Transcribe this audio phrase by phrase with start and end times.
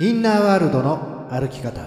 [0.00, 1.86] インナーワールドの歩き方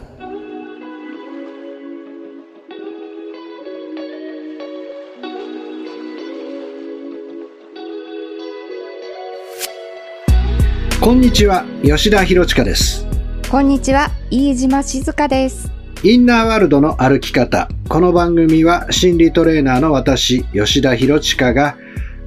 [11.01, 13.05] こんにちは、吉田博親です。
[13.51, 15.69] こんにちは、飯島静香です。
[16.01, 17.67] インナーワールドの歩き方。
[17.89, 21.75] この番組は心理トレーナーの私、吉田博親が、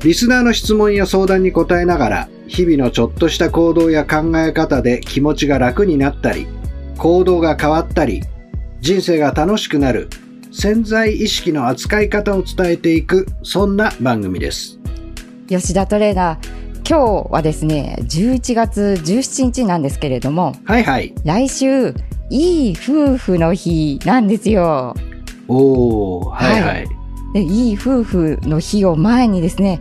[0.05, 6.49] リスナーの質問や相談に答えながら、日々のちょっとした行動や考え方で気持ちが楽になったり、
[6.99, 8.25] 行動が変わったり、
[8.81, 10.09] 人生が楽しくなる、
[10.51, 14.81] 潜在意識の扱い方を伝えていく、そんな番組です。
[15.49, 21.15] 吉田トレーナー、今日はですね、11月17日なんですけれども、はいはい。
[21.25, 21.95] 来週、
[22.31, 24.97] いい夫婦の日なんですよ。
[25.47, 26.89] おー、はいはい。
[27.33, 29.81] でいい夫婦の日を前にですね、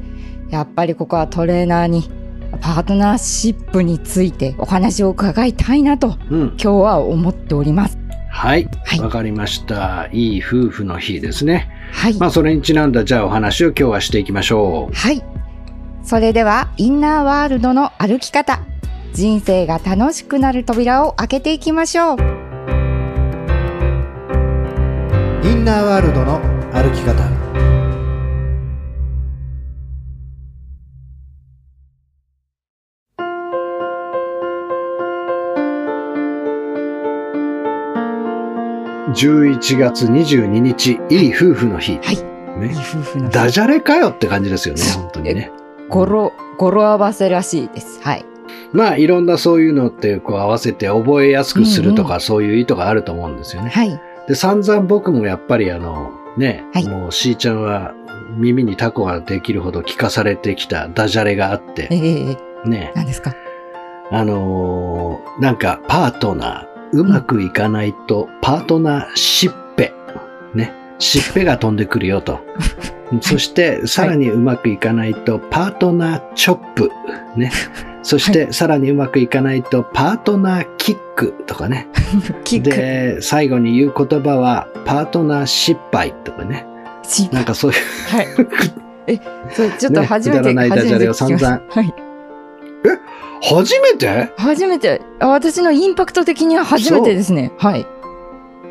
[0.51, 2.18] やっぱりここはトレーナーに
[2.61, 6.41] パートナーシップについてお話を伺いたいなとうん。
[6.49, 7.97] 今日は思っております。
[8.29, 8.69] はい。
[8.85, 10.07] はいわかりました。
[10.11, 11.69] いい夫婦の日ですね。
[11.91, 12.17] はい。
[12.17, 14.95] まあ、それにちなんだ、じゃあお話を今日はしていきましょう。
[14.95, 15.23] はい。
[16.03, 18.59] それでは、インナーワールドの歩き方。
[19.13, 22.17] 人生が楽しくなる扉を開けていきましょう。
[25.43, 26.48] インナーワールドの
[39.19, 41.99] 11月22日、いい夫婦の日。
[42.01, 42.15] はい。
[42.15, 42.21] いい
[42.69, 42.71] ね。
[42.73, 43.33] 夫婦の日。
[43.33, 45.51] ダジャレかよって感じですよね、本当にね。
[45.89, 48.01] 語呂、語呂合わせらしいです。
[48.01, 48.25] はい。
[48.71, 53.69] まあ、いろんなそういうのって、こう合わせて覚えやすくするとか、うんそういう意図があると思うんですよね。
[53.71, 54.01] はい。
[54.29, 57.93] で、散々僕もやっぱりあの、ね、はいもうしーちゃんは
[58.37, 63.35] 耳にタコができるほど聞かされてきたダジャレがあっえて、えね、何ですか？
[64.11, 69.93] あのーなんかパートナー、うまくいかないと、パートナーしっぺ、
[70.53, 72.39] ね、しっぺが飛んでくるよと。
[73.21, 76.91] そして、さらにうまくいかないと、パートナーチョップ、
[77.35, 77.51] ね。
[78.03, 81.87] そして、さらにうまくいかないと、パートナーキックとかね。
[82.43, 82.69] キック。
[82.69, 86.65] で、最後に言う言葉は、パートナー失敗とかね。
[87.03, 87.77] しなんかそういう、
[88.15, 88.27] はい。
[89.07, 89.19] え、
[89.51, 91.93] それちょっとね初めて、くだらないダジャレを散したはい。
[93.41, 94.31] 初めて？
[94.37, 97.51] 初めて、あ私のインパクト的には初めてですね。
[97.57, 97.85] はい。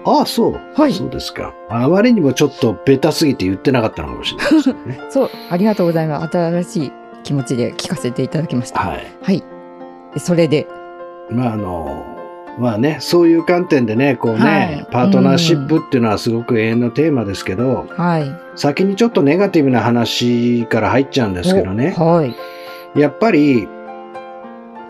[0.04, 0.60] ああ、そう。
[0.74, 1.54] はいそうですか。
[1.68, 5.00] あまりにもちょっとベタすぎて言ってなかったのかもしれないですね。
[5.10, 6.36] そう、ありがとうございます。
[6.36, 6.92] 新しい
[7.24, 8.80] 気持ちで聞かせていただきました。
[8.80, 9.06] はい。
[9.22, 9.42] はい。
[10.14, 10.66] でそれで、
[11.30, 12.04] まああの、
[12.58, 18.32] まあね、そういう観点でね、こうね、はいパートナーシップっていうのはすごく永遠のテーマですけど、はい。
[18.56, 22.34] 先にちょっとネガティブな話から入っちゃうんですけどね、おはい。
[22.96, 23.68] やっぱり、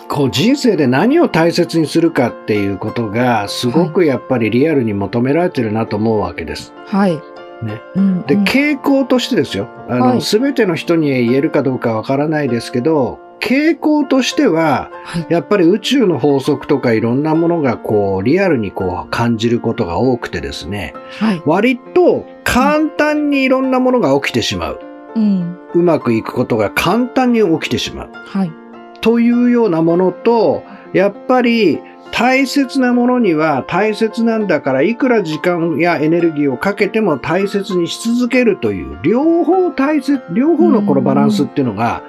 [0.08, 6.72] こう人生で何を大切にするかっていうことがすごくやっぱりリアルに求められてるなと思うわけです。
[6.86, 7.14] はい。
[7.62, 7.82] ね。
[7.94, 9.68] うん、で、うん傾向としてですよ。
[9.88, 15.26] あの、はいすべての人に言えるかどうかわからないですけど、傾向としては、はい。
[15.28, 21.42] やっぱり宇宙の法則とかいろんなものがこう、リアルにこう感じることが多くてですね、はい。
[21.46, 24.80] 割と簡単にいろんなものが起きてしまう。
[25.16, 25.58] うん。
[25.74, 28.10] うまくいくことが簡単に起きてしまう。
[28.12, 28.52] はい。
[29.00, 42.02] というようなものと、やっぱり大切なものには大切なんだから、いくら時間やエネルギーをかけても大切にし続けるという、両方大切、両方のこのバランスっていうのが、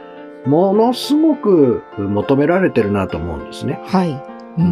[0.46, 3.80] ものすごく求められてるなと思うんですね。
[3.86, 4.10] はい。
[4.58, 4.68] うんう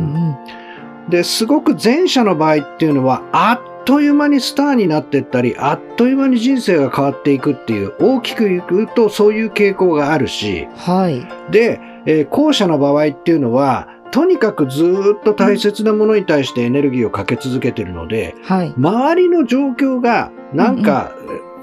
[1.07, 1.09] ん。
[1.09, 11.25] で、すごく前者の場合っていうのは、あっという間にスターになっていったり、あっという間に人生が変わっていくっていう、大きくいくとそういう傾向があるし、はい。
[11.51, 18.73] で、えー後者の場合っていうのは、とにかくずーっと大切なものに対してエネルギーをかけ続けてるので、はい。
[18.77, 21.11] 周りの状況がなんか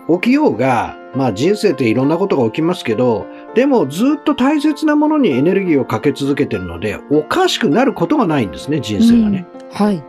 [0.08, 9.46] 起きようが、まあ人生っていろんなことが起きますけど、でもずっと大切なものにエネルギーをかけ続けてるので、おかしくなることがないんですね、人生がね。
[9.62, 9.68] うん。
[9.70, 10.04] はい。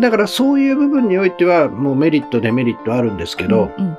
[0.00, 3.96] だからそういう部分においては、もうメリット、デメリットあるんですけど、うんうん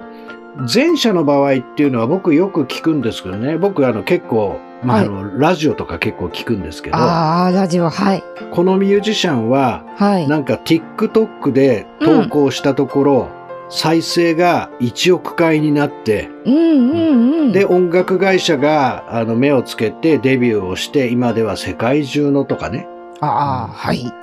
[0.71, 8.23] 前者の場合っていうのは僕よく聞くんですけどね、僕あの結構、まあ、あの、ラジオとか結構聞くんですけど、ああ、ラジオ、はい。
[8.51, 10.27] このミュージシャンは、はい。
[10.27, 13.29] なんか TikTok で投稿したところ、
[13.69, 17.51] 再生が1億回になって、うんうんうん。
[17.51, 22.87] で、音楽会社があの目をつけてデビューをして、今では世界中のとかね、
[23.19, 24.13] ああ、はい。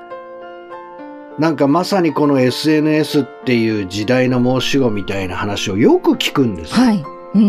[1.39, 6.85] なんかまさにこの SNS っていう時代の申し子みたいな話をよく聞くんですよ。
[6.85, 7.05] はい。
[7.35, 7.49] うんうん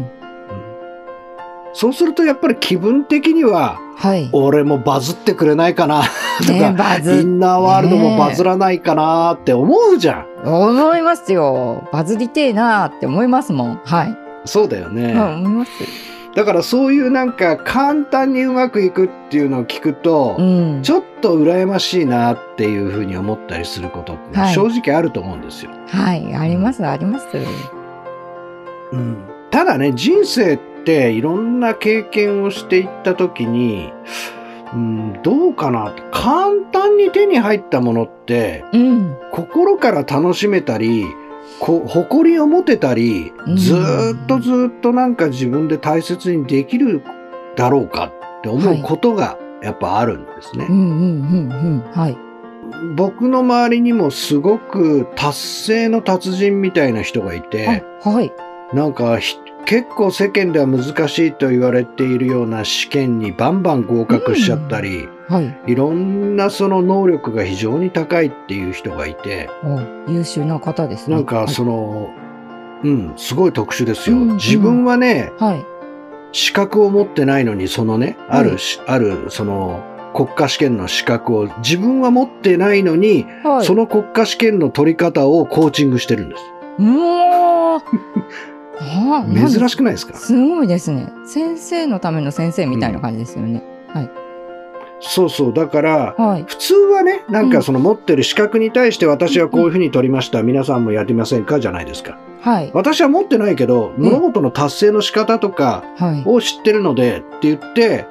[0.00, 0.15] ん。
[1.76, 4.30] そうするとやっぱり気分的には、はい。
[4.32, 6.06] 俺もバズってくれないかなっ
[6.48, 10.48] ね バズインナーワールドもバズらないかなって思うじゃん。
[10.48, 11.86] 思いますよ。
[11.92, 13.80] バズりてえなーって思いますもん。
[13.84, 14.16] はい。
[14.46, 15.12] そうだよね。
[15.12, 15.70] うん、思います。
[16.34, 20.80] だからそういうなんか簡単にうまくいくっていうのを聞くと、うん。
[20.82, 25.72] ちょっと羨ましいなっていうふうに思ったりすることってはい正直あると思うんですよ。
[25.88, 27.26] はい、あります、あります。
[28.92, 29.18] うん
[29.50, 33.92] ただね、人生っていろんな経験をしていった時に、
[34.72, 39.16] うん、どうかな簡単に手に入ったものってうん。
[39.32, 41.04] 心から楽しめたり
[41.60, 47.02] こ誇りを持てたりうんずーっとずーっとなんか自分で大切にできる
[47.56, 50.66] だろうかって思うことがやっぱあるんですね。
[52.94, 58.32] 僕の周りにもすごく達成の達人みたいな人がいて、あ、はい。
[58.74, 65.72] なんかひ結構世間では難しいと言われているような試験にバンバン合格しちゃったり、はい。
[65.72, 71.16] いろんなその能力が非常に高いっていう人がいて、お優秀な方ですね。
[71.16, 72.10] なんかその、
[72.84, 74.16] うん、すごい特殊ですよ。
[74.16, 75.54] うんうん自分はね、はい。
[75.54, 75.66] はい。
[76.30, 78.50] 資格を持ってないのに、そのね、あはい
[78.86, 79.82] ある、その、
[80.14, 83.64] 国家試験の資格を自分は持ってないのに、はい。
[83.64, 86.42] その国家試験の取り方をコーチングしてるんです。
[86.78, 87.82] うおー
[88.78, 90.16] 珍しくないですか？
[90.16, 91.12] すごいですね。
[91.24, 93.62] 先生のための先生みたいな感じですよね。
[95.00, 95.52] そうそう。
[95.52, 96.44] だから、はい。
[96.44, 100.42] 普通はね、なんかその持ってる資格に対して私はこういうふうに取りました。
[100.42, 101.60] 皆さんもやってみませんか？
[101.60, 102.18] じゃないですか。
[102.40, 102.70] はい。
[102.72, 106.22] 私は持ってないけど、物事の達成の仕方とかはい。
[106.24, 108.06] を知ってるのでって言って、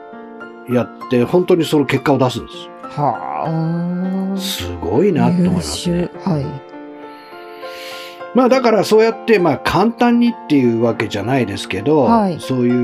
[0.69, 2.57] やって、本当にその結果を出すんです。
[2.99, 4.37] はあ。
[4.37, 6.29] すごいなって思い優ますね秀。。
[6.29, 6.45] はい。
[8.35, 12.75] まあだからそうやってまあ簡単にっていうわけじゃないですけど、はいそういう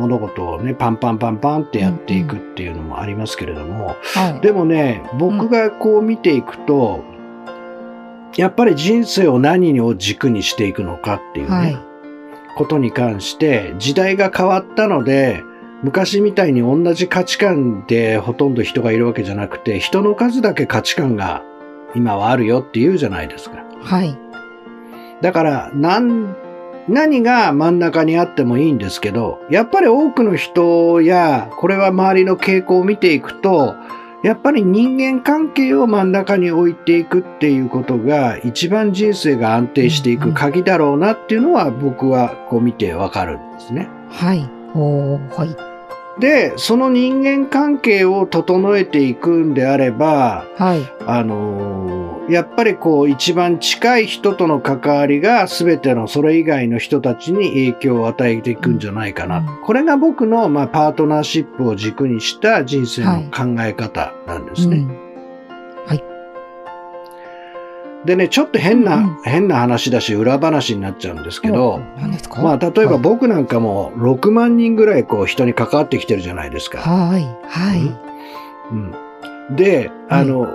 [0.00, 4.40] 物事をね、パンパンパンパンってやっていくっていうのもありますけれども、はい。
[4.40, 7.04] でもね、僕がこう見ていくと、
[8.36, 11.78] やっぱり人生を何を軸にしていくのかっていうね、はい。
[12.56, 15.42] ことに関して時代が変わったので、
[15.82, 21.42] 昔みたいに同じ価値観でほとんど人がいるわけじゃなくて、人の数だけ価値観が
[21.94, 23.64] 今はあるよって言うじゃないですか。
[23.82, 24.16] はい。
[25.20, 26.36] だから、なん、
[26.88, 33.76] 何が真ん中にあってもいいんですけど、やっぱり多くの人や、これは周りの傾向を見ていくと、
[34.22, 43.88] やっぱり人間関係を真ん中に置いていくっていうことが一番人生が安定していく鍵だろうなっていうのは僕はこう見てわかるんですね。
[44.10, 44.50] はい。
[44.74, 45.69] おーはい。
[46.20, 50.92] で、その人間関係を整えていくんであれば、はい。
[51.06, 52.00] あのー
[52.30, 59.38] やっぱりこう一番近い人との関わりが全てのそれ以外の人たちに影響を与えていくんじゃないかな。
[59.38, 64.78] うんこれが僕の、まあ、パートナーシップを軸にした人生の考え方なんですね。
[64.78, 65.09] うん
[68.04, 71.80] でね、ちょっと変な、うんうん変な話だし裏話になっちゃうんですけど、
[72.42, 76.80] まあ例えばはい僕なんかも6万人ぐらいこう人に関わってきてるじゃないですか。
[76.80, 77.24] はい。
[77.46, 77.80] はい。
[78.70, 78.74] う
[79.52, 80.48] ん、で、あの、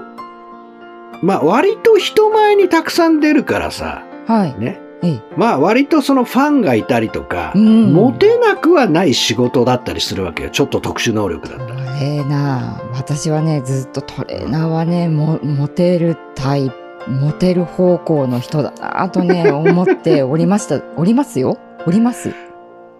[1.22, 4.60] まあ割と人前にたくさん出るからさ、はい。
[4.60, 4.80] ね。
[5.04, 5.22] ええ。
[5.38, 10.50] まあ割とそのファンがいたりとか、うんモテなくはない仕事だったりするわけよ。
[10.50, 11.76] ちょっと特殊能力だったら。
[11.76, 12.96] トレーナー。
[12.96, 20.82] 私はね、ずっとトレーナーはね、もモテるタイプ、モテる方向の人だなとね、 思っておりました。
[20.98, 21.58] おりますよ。
[21.88, 22.32] おります。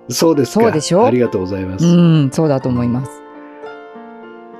[0.10, 0.64] そうですか。
[0.66, 1.06] そうでしょ？
[1.06, 1.86] ありがとうございます。
[1.86, 3.22] うん、そうだと思います。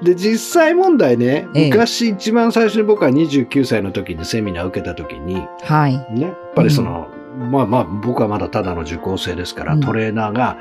[0.02, 5.94] で、実際問題ね、ええ昔一番最初に僕は29歳の時にセミナーを受けた時に、はい。
[6.12, 7.08] ね、やっぱりその、
[7.52, 10.58] まあまあ僕はまだただの受講生ですから、うんトレーナーが、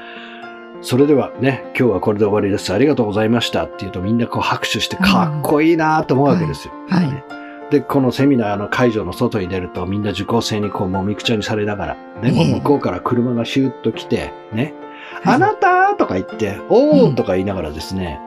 [0.82, 2.72] それではね、今日はこれで終わりです。
[2.72, 6.74] ありがとうございましたって言うとみんなこう拍手してかっこいいなと思うわけですよ。
[6.88, 7.24] はいね
[7.71, 14.75] で、このセミナーの会場の外に出るとみんな受講生にこうもみくちゃにされながら、ね、ええ向こうから車がシューッと来て、ね、
[15.23, 18.21] はいあなたとか言って、おーとか言いながらですね、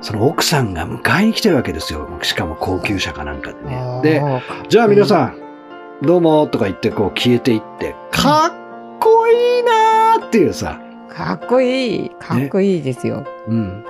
[0.00, 2.08] その奥さんが迎えに来てるわけですよ。
[2.22, 4.00] しかも高級車かなんかでね。
[4.02, 4.22] で、
[4.68, 5.38] じゃあ皆さん、
[6.02, 12.10] どうもとか言ってこう消えていって、かっこいいなーっていうさ、かっこいい。
[12.10, 13.24] かっこいいですよ。
[13.48, 13.84] うん。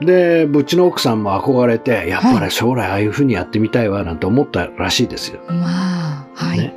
[0.00, 5.40] で、うちの奥さんも憧れて、やっぱはいり将来ああいう風にやってみたいわなんて思ったらしいですよ。
[5.48, 6.58] まあ、はい。
[6.58, 6.74] ね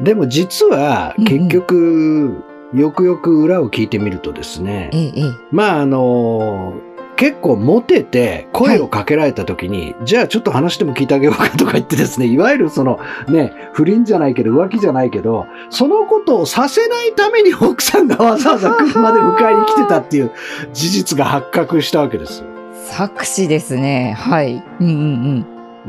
[0.00, 5.32] でも実はうんうん結局、よくよく裏を聞いてみるとですね、ええ、ええ。
[5.50, 6.74] まああの
[7.18, 20.30] 結構モテて声をかけられた時に、じゃあちょっと話でも聞いてあげようかとか言ってですね、いわゆるそのね、不倫じゃないけど浮気じゃないけど、そのことをさせないために 奥さんがわざわざ車で迎えに来てたっていう
[20.72, 22.46] 事実が発覚したわけですよ。
[22.86, 24.14] 作詞ですね。
[24.16, 24.62] はい。
[24.80, 24.94] うんうんう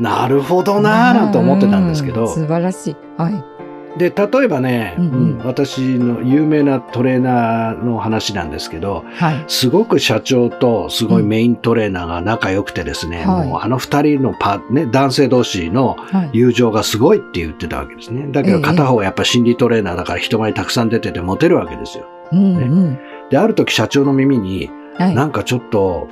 [0.00, 0.02] ん。
[0.02, 2.96] なるほどなーなんて思ってたんですけど、う素晴らしい。
[3.16, 3.49] はい。
[3.96, 9.44] で、例えばね、うんうんうん私の有名なトレーナーの話なんですけど、はい。
[9.48, 16.30] すごく社長とすごいメイントレーナーが仲良くてですね、はいもうあの二人のパ、ね、男性同士のはい。
[16.32, 18.28] 友情がすごいって言ってたわけですね。
[18.30, 22.06] だけど片方はやっぱ心理トレーナーだから人前にたくさん出ててモテるわけですよ。
[22.32, 22.98] うんうん。
[23.30, 25.14] で、ある時社長の耳に、はい。
[25.14, 26.08] なんかちょっと、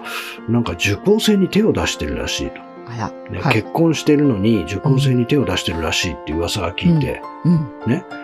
[0.49, 2.68] なんか受講生に手を出してるらしいと。
[2.91, 3.11] あら。
[3.31, 3.55] ねはい。
[3.55, 7.71] 結婚してるのに受講生に手を出してるらしいっていう噂が聞いて、うん。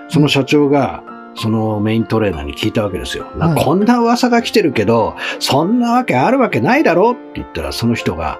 [0.08, 1.02] その社長が、
[1.36, 3.26] そのメイントレーナーに聞いたわけですよ。
[3.36, 8.38] なはいこんな噂が来てるけど、そんなわけあるわけないだろって言ったら、その人が、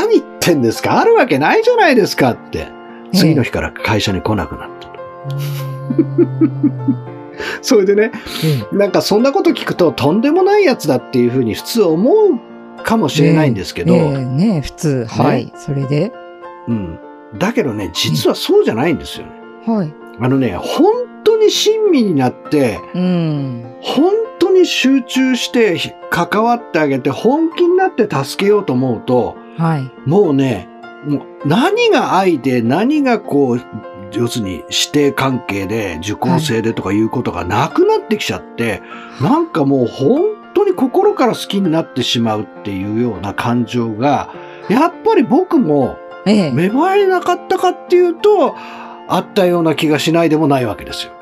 [0.00, 1.00] 何言ってんですか？
[1.00, 2.66] あるわけないじゃないですかって、
[3.12, 4.94] 次の日から会社に来なくなったと。
[7.62, 8.10] それでね、
[8.72, 12.38] なんかそんなこと聞くと、とんでもないやつだっていうふうに普通思う
[12.84, 15.06] かもしれないんですけど、ええねえ普通。
[15.06, 15.52] はい。
[15.56, 16.12] それで
[16.68, 16.98] うん。
[17.38, 19.32] だけどね、実はそうじゃないんですよね。
[19.66, 19.92] はい。
[20.20, 20.92] あのね、本
[21.24, 23.76] 当に親身になって、うん。
[23.82, 25.76] 本当に集中して
[26.10, 30.08] 関わってあげて、本気になって助けようと思うと、はい。
[30.08, 30.68] もうね、
[31.06, 33.60] もう何が愛で何がこう、
[34.12, 38.80] 要するに師弟関係で受講生でとかいうことがなくなってきちゃって、
[39.20, 44.34] なんかもう本当に心から好きになってしまうっていうような感情が、
[44.68, 46.52] やっぱり僕もええ。
[46.52, 48.54] 芽生えなかったかっていうと、
[49.08, 51.12] あったような気がしないでもないわけですよ。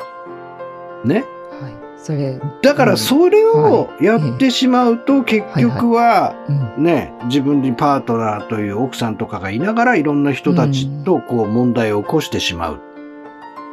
[1.04, 1.25] ね？
[1.61, 1.72] はい。
[1.96, 2.40] それ。
[2.62, 6.37] だからそれをうんやってしまうと結局は
[6.76, 6.84] うん。
[6.84, 12.80] ね、自分にパートナーという奥さんとかがいながらいろんな人たちとこう問題を起こしてしまう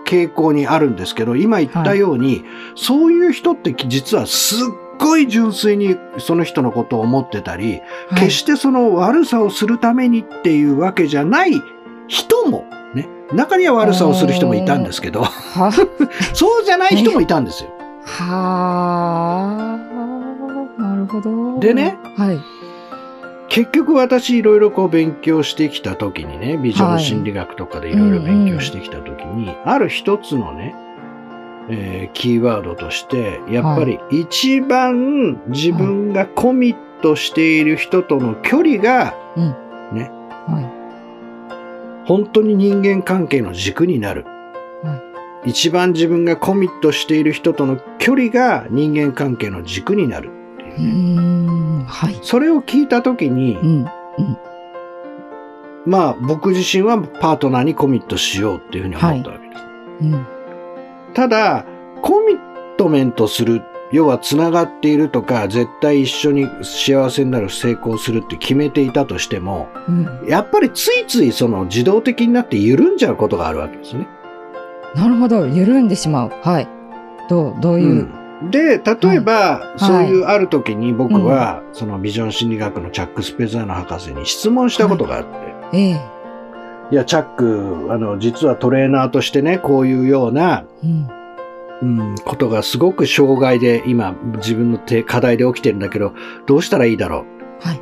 [0.07, 2.43] 傾向にあるんですけど、今言ったように、
[2.75, 11.62] そういう人って実はすっごい純粋にその人のことを思ってたり、はい決してその悪さをするためにっていうわけじゃない
[12.08, 15.72] 人も、ね、中には悪さをする人もいたんですけど、は、
[16.34, 17.70] そうじゃない人もいたんですよ。
[18.03, 19.77] は
[20.77, 21.60] あ、なるほど。
[21.60, 21.98] でね。
[22.18, 22.39] はい。
[23.50, 30.75] 結局私いろいろこう勉強してきた時にね、ビジョン心理学とかでいろいろ勉強してきた時に、ある一つのね、
[31.69, 39.13] えーキーワードとして、やっぱり一番自分がコミットしている人との距離が
[40.47, 40.79] は
[42.05, 44.25] 本当に人間関係の軸になる。
[45.45, 50.75] 一番自分がコミットしている人との距離が人間関係の軸になるっていうい。
[50.75, 51.85] うーね、ん。
[51.85, 52.19] はい。
[52.21, 53.85] それを聞いた時に、うん。
[55.85, 59.63] まあ僕自身はパートナーにコミットしようっていうふうに思ったわけです。
[60.01, 60.38] うん。
[61.13, 61.66] ただ、
[62.01, 62.38] コミッ
[62.78, 63.62] トメントする、
[63.92, 70.28] 要は繋がっているとか、絶対一緒に幸せになる、成功するって決めていたとしても、うん。
[70.28, 74.08] やっぱりついついその自動的になって緩んじゃうことがあるわけですね。
[74.96, 75.48] なるほど。
[75.48, 76.32] 緩んでしまう。
[76.42, 76.68] はい。
[77.30, 78.10] どう、どういう？
[78.42, 85.30] うん、で、例えば、いそういうある時に僕は、そのビジョン心理学のチャック・スペザーの博士に質問したことがあって、
[85.74, 86.00] ええ。
[86.91, 91.08] いや、チャック、あの、実はトレーナーとしてね、こういうような、うん。
[91.81, 96.13] うん、ことがすごく障害で今自分の手課題で起きてるんだけど、
[96.46, 97.25] どうしたらいいだろ
[97.63, 97.65] う？
[97.65, 97.81] はい。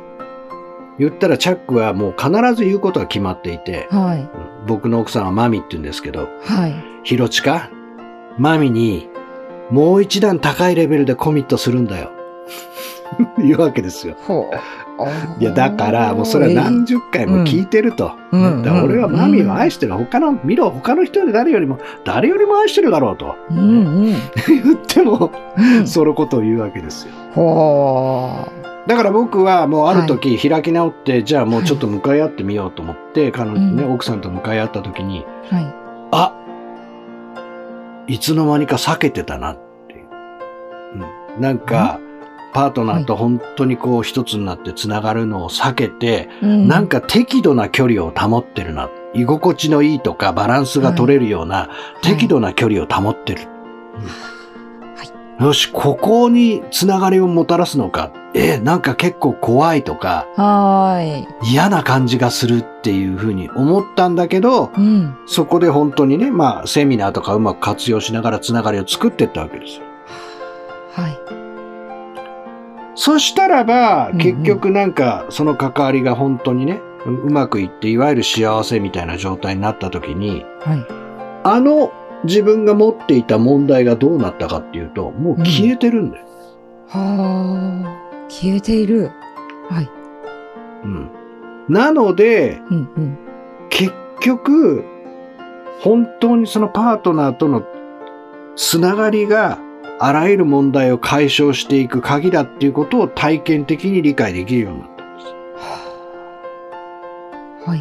[1.00, 4.20] 言ったらチャックはもう必ず言うことが決まっていて、はい。
[4.20, 6.74] うん僕の奥さんはマミって言うんですけど、はい。
[7.02, 7.70] ヒロチカ、
[8.38, 9.08] マミに
[9.70, 12.10] もう一段高いレベルでコミットするんだよ。
[13.38, 14.16] 言うわけですよ。
[15.38, 18.12] いや、だから、もうそれは何十回も聞いてると。
[18.32, 19.94] うんだ俺はマミを愛してる。
[19.94, 23.36] 他の、見ろ、他の人で誰よりも、誰よりも愛してるだろうと。
[23.50, 24.04] うんうん。
[24.48, 25.86] 言っても、うん。
[25.86, 27.12] そのことを言うわけですよ。
[27.34, 28.48] ほ
[28.86, 35.54] だから僕はもうある時開き直って、じゃあもうちょっと向かい合ってみようと思って、彼女ね、うん奥さんと向かい合った時に、う。
[35.54, 35.74] はい。
[36.10, 36.32] あ
[38.08, 40.06] いつの間にか避けてたなっていう。
[41.36, 42.00] うん、なんか、
[42.58, 48.90] パートナーと本当にこう一つになって繋がるのを避けて、うんなんか適度な距離を保ってるな。
[49.14, 51.70] 居心地のいいとかバランスが取れるような
[52.02, 53.42] 適度な距離を保ってる。
[55.38, 58.10] うんよし、ここに繋がりをもたらすのか。
[58.34, 61.26] え、なんか結構怖いとかはーい。
[61.52, 65.16] 嫌な感じがするっていうふうに思ったんだけど、うん。
[65.26, 69.82] そこで本当にね、まあセミナーとかうまく活用しながら繋がりを作っていったわけですよ。
[70.94, 71.37] はい。
[73.00, 80.86] そしたらばうんう、ん結局なんかその関わりが本当にね、ううまくいって、いわゆる幸せみたいな状態になった時に、はい。
[81.44, 81.92] あの
[82.24, 86.24] 自分が持っていた問題がどうなったかっていうと、もう消えてるんだよ。
[86.88, 88.28] はあ。
[88.28, 89.12] 消えている。
[89.70, 89.90] はい。
[90.82, 91.10] うん。
[91.68, 93.18] なので、うんうん。
[93.70, 94.84] 結局、
[95.80, 97.62] 本当にそのパートナーとの
[98.56, 99.60] つながりが
[100.00, 105.28] あらゆる問題を解消していく鍵だっていうことを体験的に理解できるようになったんです。
[107.66, 107.76] は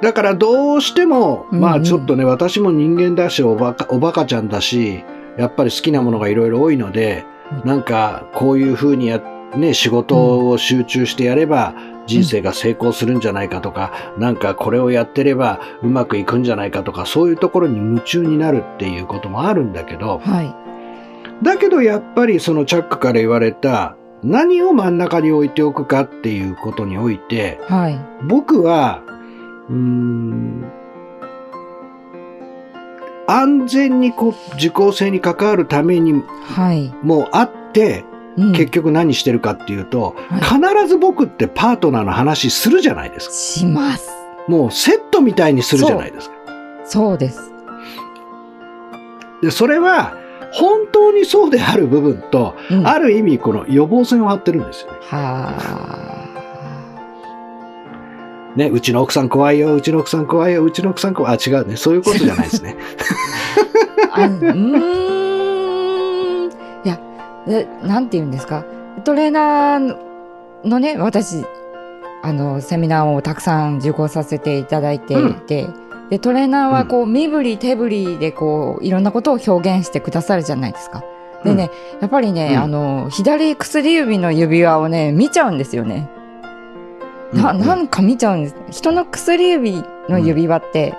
[0.00, 0.02] い。
[0.02, 5.04] だからどうしても、うんうんまあちょっとね、私も人間だし、おバカ、おバカちゃんだし、
[5.36, 9.20] やっぱり好きなものがいろいろ多いので、うんなんかこういうふうにや、
[9.56, 11.74] ね、仕事を集中してやれば
[12.10, 20.54] 人生が成功するんじゃないかとか、なんかこれをやってればうまくいくんじゃないかとか、そういうところに夢中になるっていうこともあるんだけど、はい。
[21.44, 27.98] だけどやっぱりそのチャックから言われた何を真ん中に置いておくかっていうことにおいて、はい。
[28.26, 29.02] 僕は、
[29.68, 30.64] うーん、
[33.26, 36.92] 安全にこう、受講生に関わるためにはい。
[37.02, 43.34] もあって、うん結局何してるかっていうと、はい必ず僕ってパートナーの話するじゃないですか。
[43.34, 44.10] します。
[44.48, 46.34] もうセットみたいにするじゃないですか。
[46.84, 47.52] そうです。
[49.42, 50.16] で、それは、
[50.52, 54.98] 本当にそうである部分と、うんある意味この予防線を張ってるんですよね。
[55.02, 56.20] は
[58.56, 61.32] ね、うちの奥さん怖いよ、うちの奥さん怖いよ、うちの奥さん怖い。
[61.32, 61.76] あ、違うね。
[61.76, 62.76] そういうことじゃないですね。
[64.10, 64.22] あ。
[64.22, 65.19] あうーん。
[67.50, 68.64] いや、でなんて言うんですか？
[69.04, 69.96] トレーナー
[70.64, 71.44] のね、私、
[72.22, 75.66] あの、セミナーをたくさん受講させていただいていて、
[76.10, 81.02] で、トレーナーはこう、身振り手振りでこう、いろんなことを表現してくださるじゃないですか。
[81.44, 86.10] でね、やっぱりね、うんあの、左薬指の指輪をね、見ちゃうんですよね。
[87.32, 88.56] な、うんなんか見ちゃうんです。
[88.70, 90.94] 人の薬指の指輪って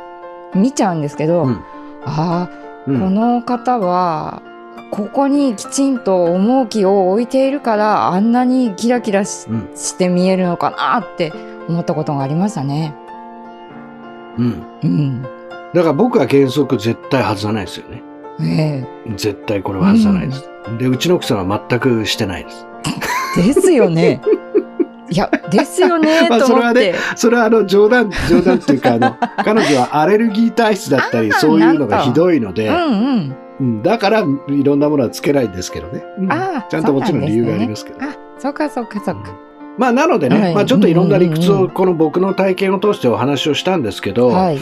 [0.56, 1.62] 見ちゃうんですけど、うん
[2.04, 2.50] ああ、
[2.88, 4.42] うんこの方は、
[4.92, 11.34] ここにきちんと重きを置いているから、あんなにキラキラし,、うんして見えるのかなって
[11.68, 12.94] 思ったことがありましたね。
[14.38, 14.64] うん。
[14.84, 15.22] うん。
[15.74, 18.04] だから僕は原則絶対外さないですよね。
[18.44, 20.50] え絶対これは外さないです。
[20.78, 22.68] で、うちの奥さんは全くしてないです。
[23.40, 24.22] えですよね。
[25.12, 26.96] いや、ですよね、 まあと思って。
[27.16, 33.36] それはあの冗談、冗談っていうかあの、 彼女はアレルギー体質だったり、そういうのがひどいので、うんうん。
[33.60, 36.04] うんだからいろんなものはつけないんですけどね。
[36.70, 37.98] ちゃんともちろん理由がありますけど。
[38.02, 38.08] あ、
[38.40, 39.52] そうかそうかそうか。
[39.78, 44.60] まあなのでね、はいまあちょっといろんな理屈をこの僕の体験を通してお話をしたんですけど、はい。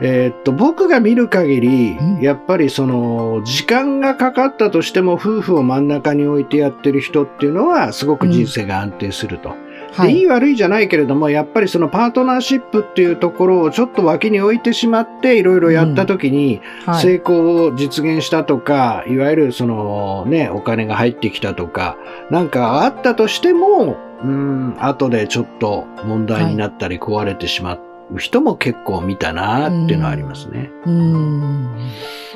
[0.00, 9.54] えーっと、僕が見る限りうん、やっぱりその、時間がかかったとしても夫婦を真ん中に置いてやってる人っていうのは、すごく人生が安定すると。
[9.92, 10.14] はい。
[10.14, 17.02] でいい悪いじゃないけれども、やっぱりそのパートナーシップっていうところをちょっと脇に置いてしまって、いろいろやった時に、はい。
[17.02, 21.96] 成功を実現したとか、いわゆるそのね、お金が入ってきたとか、
[22.30, 30.70] なんかあったとしても、うん、後でちょっと問題になったり壊れてしまう人も結構見たなっていうのはありますね。
[30.86, 31.76] うーん。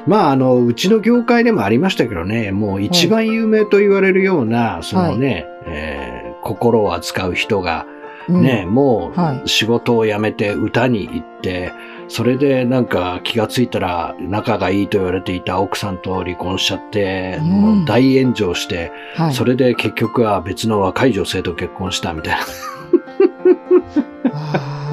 [0.06, 7.86] まあ、あの、うちの業界でもありましたけどね、もう一番有名と言われるような、そのね、えー心を扱う人が、
[8.28, 11.72] うんね、もはう仕事を辞めて歌に行って、
[12.08, 19.34] それでなんか気がついたら仲がいいと言われていた奥さんと離婚しちゃって、うんもう大炎上して、はい。
[19.34, 22.40] それで結局は別の若い女性と結婚したみたいな。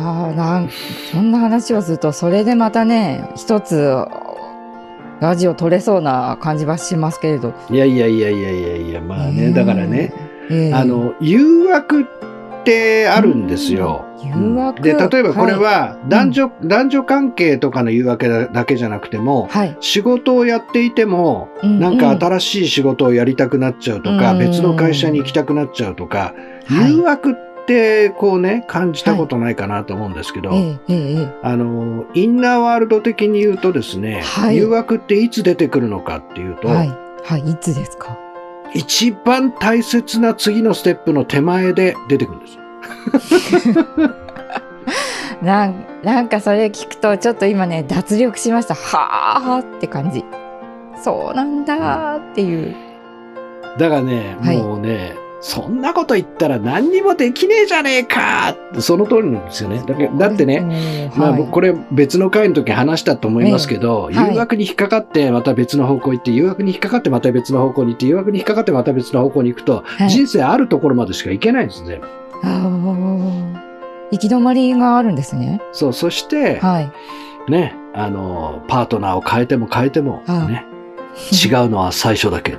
[0.05, 0.69] ああ、なん、
[1.11, 3.95] そんな話をすると、それでまたね、一つ、
[5.19, 7.53] ラジオ撮れそうな感じはしますけれど。
[7.69, 10.13] いやいやいやいやいやいや、まあね、だからね、
[10.49, 12.06] ええ、あの、誘惑っ
[12.63, 14.06] てあるんですよ。
[14.23, 14.82] 誘惑。
[14.82, 19.77] で、例えばこれは男女、男女関係とかの誘惑だだけじゃなくても、はい。
[19.82, 22.19] 仕事をやっていても、うなんかうん。
[22.19, 24.39] 新しい仕事をやりたくなっちゃうとか、うん。
[24.39, 26.34] 別の会社に行きたくなっちゃうとか、
[26.67, 26.93] はい。
[26.95, 34.58] 誘惑ってこうね、感じたことないかなと思うんですけど、えええええあの、インナーワールド的に言うとですね、はい。
[34.58, 36.91] 誘惑っていつ出てくるのかっていうと、えはい。
[37.23, 37.41] はい。
[37.41, 38.17] いつですか？
[38.73, 42.63] 一番大切な次のステップの手前で出てくるんですよ。
[45.41, 48.75] なんなんかそれ聞くとちょっと今ね脱力しました。
[48.75, 50.23] はあって感じ。
[51.01, 52.75] そうなんだーっていう。
[53.77, 54.57] だからね、はい。
[54.57, 58.56] もうね、そんなこと言ったら何にもできねえじゃねえか。
[58.79, 59.84] その通りなんですよね。
[59.86, 64.32] だけだってね、ねまあ、僕これ別の回の時話したと思いますけど、ええはい。
[64.32, 70.10] 誘惑に引っかかってまた別の方向行って、誘惑に引っかかってまた別の方向に行って、誘惑に引っかかってまた別の方向に行くと、はい。
[70.10, 71.99] 人生あるところまでしか行けないんですね。
[74.12, 75.60] 行き止まりがあるんですね。
[75.73, 77.51] そう、そして、はい。
[77.51, 80.65] ね、あの、パートナーを変えても変えても、はいね、
[81.32, 82.58] 違うのは最初だけ。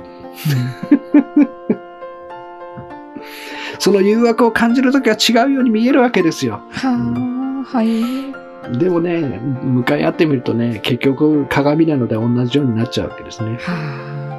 [3.85, 6.59] その誘惑を感じるときは違うように見えるわけですよ。
[6.73, 8.79] はい。
[8.79, 13.59] でもね、向かい合ってみるとね、結局鏡なので同じようになっちゃうわけですね。
[13.61, 14.31] は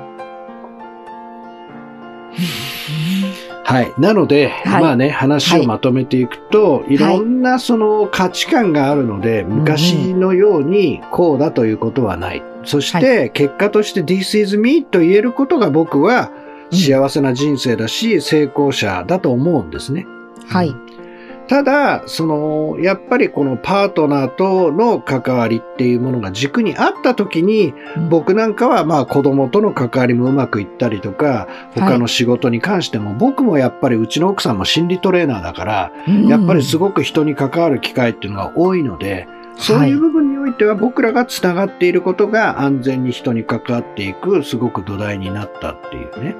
[3.62, 3.94] はい。
[4.00, 12.42] なので、はいまあね、話をまとめていくと、い、ろんなその価値観があるので、昔のようにこうだということはない。
[12.64, 16.32] そして、結果として This is me と言えることが僕は
[16.70, 20.06] 幸せな人生だし、成功者だと思うんですね。
[20.50, 20.74] あ、はい。
[21.48, 35.92] ただ、その、やっぱりこのパートナーとの関わりっていうものが軸にあった時に、うん僕なんかはまあ子供との関わりもうまくいったりとか、他の仕事に関しても、僕もやっぱりうちの奥さんも心理トレーナーだから、
[36.28, 39.26] やっぱりすごごく人に関わる機会っていうのが多いので、
[39.56, 46.36] そういう部分においては僕らが繋がっていることが安全に人に関わっていくすごく土台になったっていうね。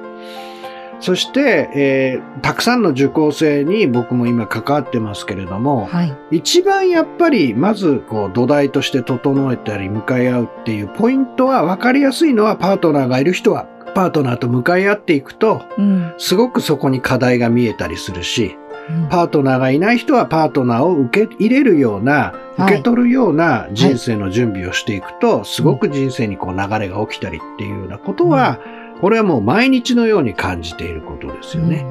[0.99, 6.17] そして、えーたくさんの受講生に僕も今関わってますけれども、はい。
[6.31, 16.13] 一番やっぱりまずこう土台として整えたり向かい合うっていうポイントは分かりやすいのはパートナーがいる人はパートナーと向かい合っていくとうん。
[16.17, 18.57] すごくそこに課題が見えたりするし
[18.89, 28.59] うんパートナーがいない人はパートナーを受け入れるようなはい受け取るような人生の準備をしていくとすごく人生にこう流れが起きたりっていうようなことは
[29.01, 31.85] これはもう毎日のように感じていることですよね。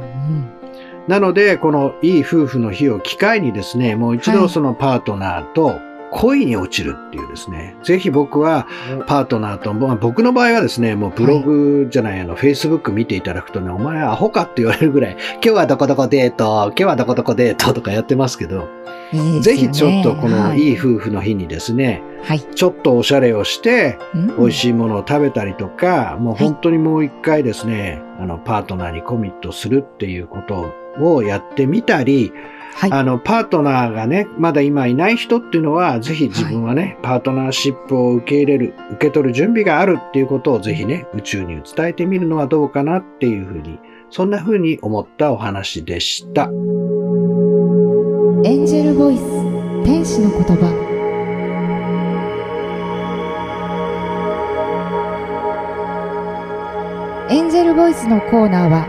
[1.09, 5.79] なので、このいい夫婦の日を機会にですね、もう一はい度そのパートナーと
[6.11, 8.67] 恋に落ちるっていうですね、ぜひ僕は
[9.07, 18.96] パートナーと、まあ僕の場合はですね、もうブログじゃない、あの、フェイスブック見ていただくとね、お前アホかって言われるぐらい、今日はどこどこデート、今日はどこどこデートとかやってますけど、うん
[19.41, 22.41] ぜひちょっとこのはいい夫婦の日にですね、はい。
[22.41, 23.99] ちょっとおしゃれをして、
[24.37, 24.53] 美味い。
[24.53, 32.33] しいものを食べたりとか、もう本当にもう一回ですね、あの、パートナーにコミットするっていうことをやってみたり、
[32.75, 32.93] はい。
[32.93, 43.79] あの、パートナーがね、まだ今いない人っていうのは、ぜひ自分はね、パートナーシップを受け入れる、受け取る準備があるっていうことをぜひね、宇宙に伝えてみるのはどうかなっていうふうに、
[44.11, 46.51] そんなふうに思ったお話でした。
[48.47, 49.23] エンジェルボイス
[49.85, 50.71] 天使の言葉。
[57.29, 58.87] エンジェルボイスのコーナーは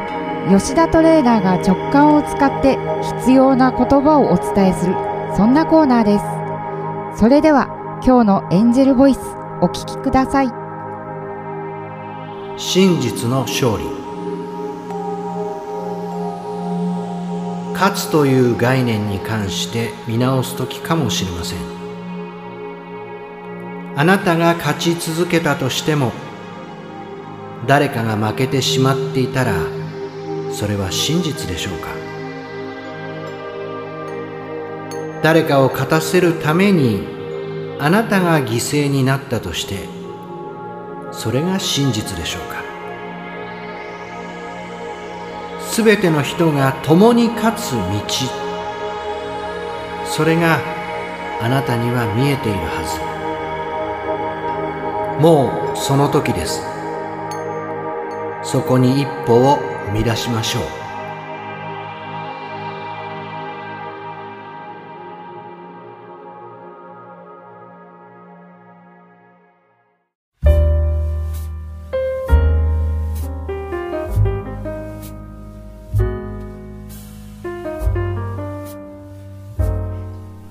[0.48, 2.78] 吉田トレーナーが直感を使って
[3.20, 4.94] 必要な言葉をお伝えする
[5.36, 7.20] そんなコーナーです。
[7.20, 7.66] それでは
[8.06, 9.20] 今日のエンジェルボイス
[9.64, 10.52] お聞きください。
[12.58, 13.97] 真実の勝利。
[17.80, 21.60] 勝つという概念に関して見直す時かもしれません。
[23.96, 26.12] あなたが勝ち続けたとしても
[27.68, 29.54] 誰かが負けてしまっていたら
[30.52, 31.90] それは真実でしょうか？
[35.22, 37.06] 誰かを勝たせるために
[37.80, 39.88] あなたが犠牲になったとして
[41.12, 42.57] それが真実でしょうか？
[45.78, 47.80] すべての人が共に勝つ道。
[50.06, 50.60] それが
[51.40, 52.84] あなたには見えているは
[55.20, 55.22] ず。
[55.22, 56.64] もうその時です。
[58.42, 59.60] そこに一歩を
[59.90, 60.87] 踏み出しましょう。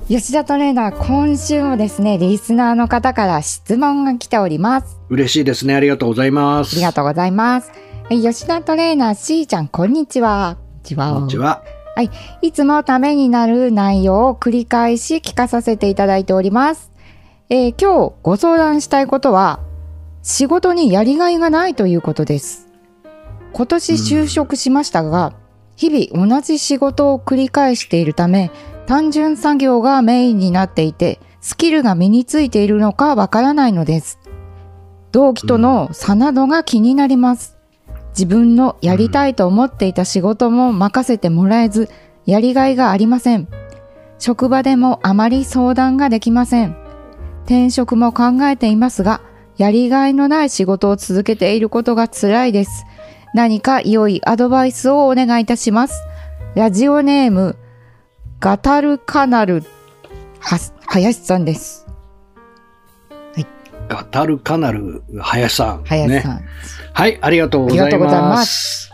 [0.09, 7.73] 吉田トレーナー今週もですねリスナーの方から質問が来ております嬉しいですねありがとうございますありがとうございます。
[8.09, 10.59] え吉田トレーナー C ちゃん、こんにちは。
[10.89, 11.65] こんにちは
[11.97, 12.03] は
[12.41, 16.93] いつもためになる内容を繰り返し聞かさせていただいております。
[17.49, 19.59] えー今日ご相談したいことは、
[20.23, 22.69] 仕事にやりがいがないということです。
[23.53, 25.33] 今年就職しましたが、
[25.75, 28.53] 日々同じ仕事を繰り返しているため、
[28.87, 34.19] 単純作業がメインになっていて、スキルが身についているのかわからないのです。
[35.13, 37.57] 同期との差などが気になります。
[38.11, 41.89] 自分のやりたいと思っていた仕事も任せてもらえず、
[42.25, 43.49] やりがいがありません。
[44.19, 46.77] 職場でもあまり相談ができません。
[47.45, 49.21] 転職も考えていますが、
[49.57, 52.85] やりがいのない仕事を続けていることが辛いです。
[53.35, 56.03] 何か良いアドバイスをお願いいたします。
[56.55, 57.57] ラジオネーム、
[58.39, 59.63] ガタルカナル、
[60.41, 61.87] は、林さんです。
[63.89, 66.37] ガタルカナル林さん林さん。
[66.39, 66.45] ね
[66.93, 68.91] はいありがとうございますありがとうございます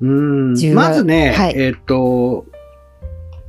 [0.00, 2.46] うん10まずね、はいえっ、と、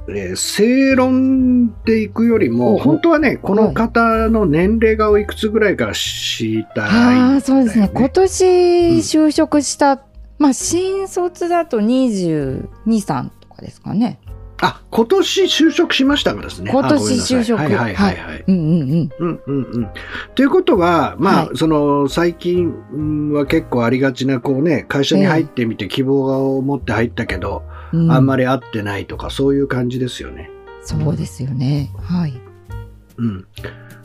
[0.09, 7.89] えー正論でいくよりおも、お本当はね、この方の年齢がおいくつぐらいか知りたい、ああ、そうですね。
[7.91, 8.45] 今年
[8.99, 10.03] 就職した、
[10.37, 14.19] まあ、新卒だと22、3とかですかね。
[14.61, 16.71] あ、今年就職しましたからですね。
[16.71, 18.43] 今年就職はいはいはいはい。
[18.47, 19.09] うんうんうん。
[19.19, 19.89] うんうんうん。
[20.33, 30.49] ということは、まあ、はいその、最近うんは結構ありがちな、こうね、会社に入ってみて希望を持って入ったけど、うん、あんまり合ってないとか、そういう感じですよね。
[30.83, 31.91] そうですよね。
[32.01, 32.33] はい。
[33.17, 33.45] うん。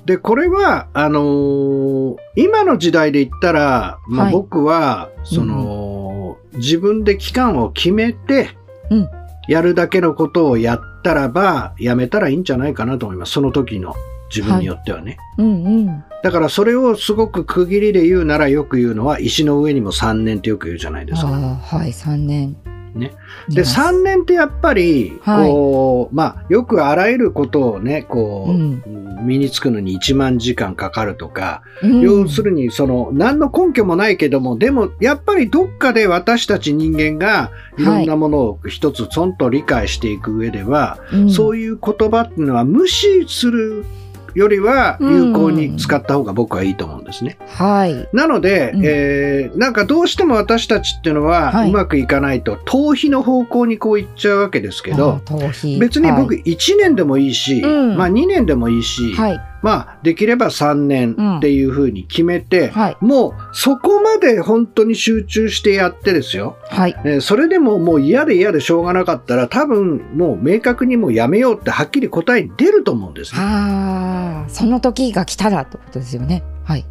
[0.06, 8.50] で、これは、あのー今の時代で言ったら、まあ、はい僕は、その、自分で期間を決めて、
[8.90, 9.08] うん
[9.50, 13.32] やるだけのことをやったらば、やめたらいいんじゃないかなと思います。
[13.32, 13.96] その時の
[14.32, 15.18] 自分によってはね。
[15.38, 16.04] うんうん。
[16.22, 21.26] だからそれをすごく区切りで言うならよく言うのは石の上にも3年ってよく言うじゃないですか。
[21.26, 22.56] はい、3年。
[22.94, 23.12] ね。
[23.48, 25.50] で、3年ってやっぱり、はい。
[25.50, 29.26] こう、まあ、よくあらゆることをね、こう、うん。
[29.26, 32.00] 身につくのに1万時間かかるとか、うん。
[32.00, 37.84] 要するに、その、何の根拠もないけども、でも、やっぱりどっかで私たち人間が、い。
[37.84, 41.30] ろんなものを一つちょんと理解していく上では、うん。
[41.30, 43.84] そういう言葉っていうのは無視する
[44.34, 47.38] よりは有効に使った方が僕はいいと思うんですね。
[47.48, 48.08] はい。
[48.12, 59.14] なので、うんえーなんかどうしても私たちっていうのは、はいうまくいかないと、逃避の方向にこう行っちゃうわけですけど、あー逃避別に僕は1年でもいいし、うんまあ2年でもいいし、い。
[59.14, 59.40] はい。
[59.62, 62.96] まあできれば3年っていうふうに決めて、はい。
[63.00, 66.56] もうそこまで本当に集中してやってですよ。
[66.68, 66.96] はい。
[67.04, 73.40] えーそれでももう嫌で嫌でしょうがなかったら多分もう明確にもうやめようってはっきり答えに出ると思うんですね。
[73.40, 76.42] ああ、その時が来たらってことですよね。
[76.64, 76.86] はい。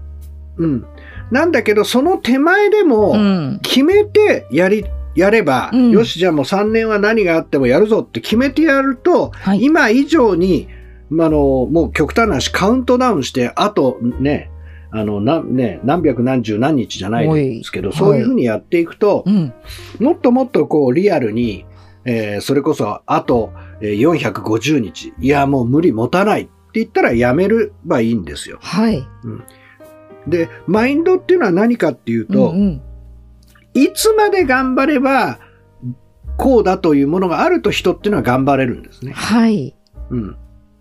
[0.57, 0.85] うん。
[1.31, 3.59] なんだけどその手前でも、うん。
[3.61, 9.63] 決めてやり、やれば、うんよし、じゃあもう3年は何があってもやるぞって決めてやると、はい。
[9.63, 10.67] 今以上に、
[11.09, 14.51] まああの、もう極端な話、カウントダウンして、あとね、
[14.91, 19.53] あの、なね、何百何十何日じゃないですけど、はいそういうふうにやっていくと、うん。
[19.99, 21.65] もっともっとこうリアルに、
[22.05, 28.57] えーそれこそあとえー450日、いやもう無理持たないって言ったらやめればいいんですよ。
[28.61, 29.03] はい。
[30.27, 32.81] で、マインドっていうのは何かっていうと、うんうん
[33.73, 35.39] いつまで頑張れば、
[36.37, 39.11] こうだというものがあると人っていうのは頑張れるんですね。
[39.13, 39.75] はい。
[40.09, 40.37] うん。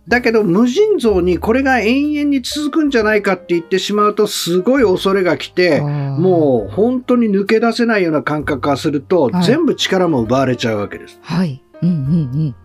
[0.08, 11.18] だけど無尽蔵にこれが永遠に続くんじゃないかって言ってしまうとすごい恐れが来て、ももう本当に抜け出せないような感覚がすると、はい全部力も奪われちゃうわけです。
[11.22, 11.62] はい。
[11.82, 12.56] うんうん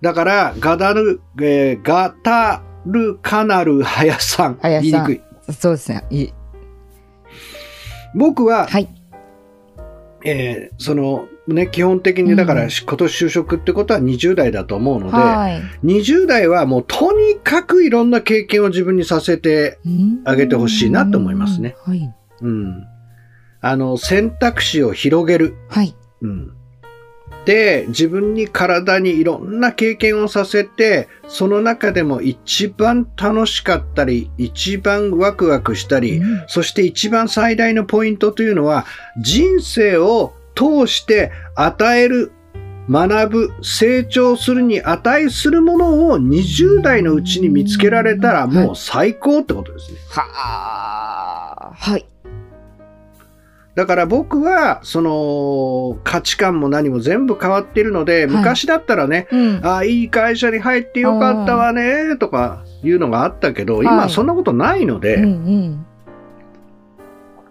[0.00, 4.58] だから、ガダル、えーガタルカナルハヤさん。
[4.62, 5.22] 言いにくい。
[5.48, 5.54] うん。
[5.54, 6.04] そうですね。
[6.10, 6.28] い
[8.14, 8.88] 僕は、はい。
[10.24, 15.62] えーその、ね、基本的にだから、うん今年就職ってことは20代だと思うので、はい。
[15.84, 19.78] 20代はもうとにかくいろんな経験を自分にさせて、
[20.24, 21.74] あげてほしいなと思いますね。
[21.84, 22.14] はい。
[22.42, 22.86] うん。
[23.60, 25.56] あの、選択肢を広げる。
[25.68, 25.96] はい。
[26.20, 26.52] うん。
[27.44, 38.84] で、自分に体にいろんな経験をさせて、その中でも一番楽しかったり、一番ワクワクしたり、うんそして一番最大のポイントというのは、
[39.18, 42.32] 人生を通して与える、
[42.90, 49.98] 学ぶ、成長するに値するものを20代のうちに見つけられたらもう最高ってことですね。
[50.08, 51.72] はあ。
[51.74, 52.06] はい。
[53.76, 59.60] だから僕は、その、価値観も何も全部変わっているので、はい昔だったらね、うん。
[59.64, 65.86] ああ、いい会社に入ってよかったわね、とかいうのがあったけど、はい今そんなことないので、うんうん。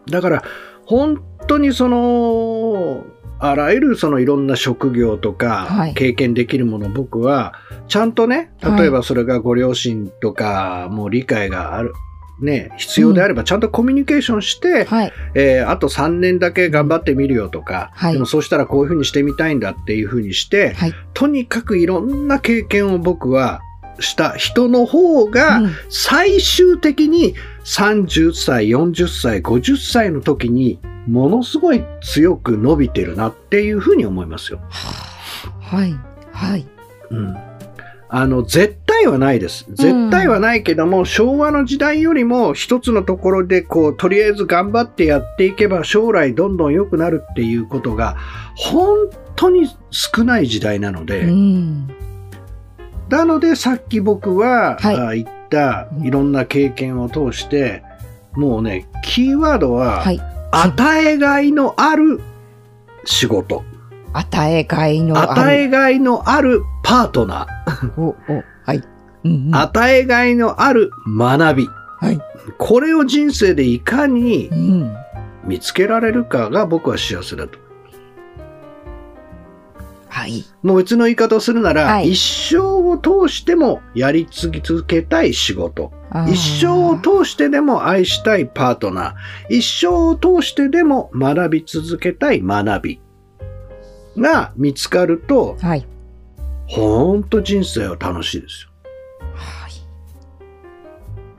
[0.09, 0.43] だから、
[0.85, 3.05] 本当にその、
[3.39, 7.53] あらゆるそのいろんな職業とはいか経験できるもの僕は
[7.87, 11.93] ちゃんとね例えばそれがご両親とかもう理解がある、
[12.41, 15.13] ね、必要であればちゃんとコミュニケーションして、はい。
[15.35, 20.93] えーあと3年だけ頑張ってみるよとか、はいでもそうしたらこういうふうにしてみたいんだっていうふうにして、はい。
[21.13, 23.61] とにかくいろんな経験を僕は
[23.99, 34.59] した人の方が、うん最終的に30歳、40歳、50歳の時にものすごい強く伸びてるなっていうふうに思いますよ。
[35.59, 35.95] はい。
[36.31, 36.67] はい。
[37.11, 37.35] うん。
[38.09, 39.65] あの、絶対はないです。
[39.69, 48.15] 絶対はないけども、昭和の時代よりも一つのところでこう、とりあえず頑張ってやっていけば将来どんどん良くなるっていうことが
[48.55, 51.87] 本当に少ない時代なので、うん。
[53.09, 57.83] なのでさっき僕は、はいあ言ったいろんな経験を通して、
[58.33, 60.21] もうね、キーワードは、はい。
[60.51, 62.21] 与えがいのある
[63.05, 63.63] 仕事。
[64.13, 65.41] 与えがいのある。
[65.41, 67.47] 与えがいのあるパートナ
[67.97, 68.15] お、お、
[68.63, 68.83] はい。
[69.23, 71.67] うんうんー、与えがいのある学び。
[71.99, 72.19] はい。
[72.57, 74.95] これを人生でいかにうん。
[75.43, 77.57] 見つけられるかが僕は幸せだと。
[80.17, 80.43] はい。
[80.63, 85.91] もう別の言い方をするなら、はい一生を通してもやり続けたい仕事。
[86.27, 89.55] 一生を通してでも愛したいパートナー。
[89.55, 93.01] 一生を通してでも学び続けたい学び。
[94.17, 95.85] が見つかると、はい。
[96.65, 98.71] ほんと人生は楽しいですよ。
[99.35, 99.71] はい。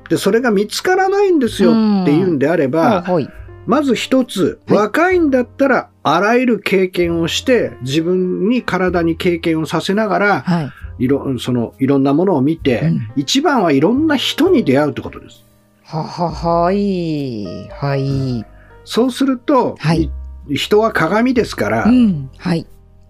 [0.08, 3.28] で、それが見つからないんですよっていうんであれば、はい。
[3.66, 11.04] まず一つ、はい若いんだったら、あらゆる経験をして、自分に体に経験をさせながら、はい。
[11.04, 15.44] いろ、その、いろんなものを見て、うん一番はいろんな人に出会うってことです。
[15.84, 17.68] はははい。
[17.70, 18.44] はい。
[18.84, 20.10] そうすると、はい
[20.48, 22.30] い人は鏡ですから、うん。
[22.38, 22.66] はい。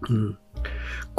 [0.08, 0.38] うん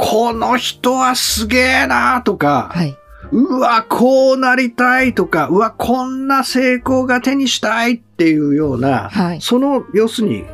[0.01, 2.95] この人はすげえなとか、はい。
[3.33, 9.41] うわ、こうなりたいとか、うわ、こんな成功が手にしたいっていうような、はい。
[9.41, 10.45] その、要するに、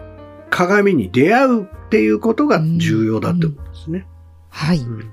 [0.50, 4.08] 鏡に出会うっていうことが重要だってことですね。
[4.50, 4.80] はい。
[4.80, 5.06] う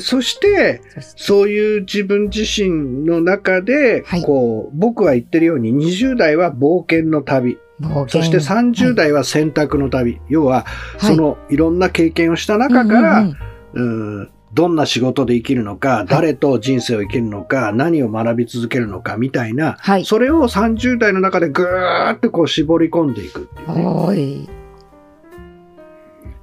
[0.00, 0.80] そして、
[1.16, 4.22] そういう自分自身の中で、はい。
[4.22, 7.58] こう、僕は言ってるように、20代は冒険の旅、
[8.08, 10.20] そして30代は選択の旅。
[10.28, 10.64] 要は、
[10.98, 11.14] はい。
[11.14, 20.04] その、いろんな経験をした中から、うんうんうんどんな仕事で生きるのか、誰と人生を生きるのか、何を学び続けるのかみたいな、はい。
[20.04, 24.48] それを30代の中でぐーっとこう絞り込んでいくっていうね、はい。